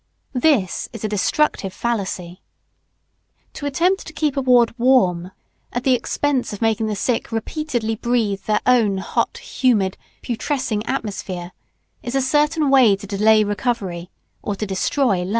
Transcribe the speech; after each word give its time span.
This 0.33 0.89
is 0.93 1.03
a 1.03 1.07
destructive 1.07 1.71
fallacy. 1.71 2.41
To 3.53 3.67
attempt 3.67 4.07
to 4.07 4.13
keep 4.13 4.35
a 4.35 4.41
ward 4.41 4.73
warm 4.79 5.29
at 5.71 5.83
the 5.83 5.93
expense 5.93 6.51
of 6.51 6.59
making 6.59 6.87
the 6.87 6.95
sick 6.95 7.31
repeatedly 7.31 7.93
breathe 7.93 8.41
their 8.45 8.61
own 8.65 8.97
hot, 8.97 9.37
humid, 9.37 9.97
putrescing 10.23 10.83
atmosphere 10.87 11.51
is 12.01 12.15
a 12.15 12.21
certain 12.23 12.71
way 12.71 12.95
to 12.95 13.05
delay 13.05 13.43
recovery 13.43 14.09
or 14.41 14.55
to 14.55 14.65
destroy 14.65 15.19
life. 15.21 15.29